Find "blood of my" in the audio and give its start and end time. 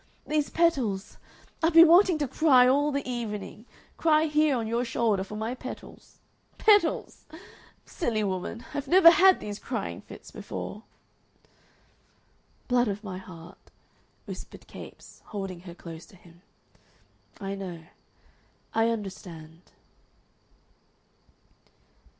12.67-13.19